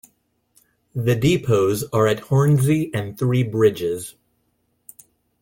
[0.95, 4.15] The depots are at Hornsey and Three Bridges.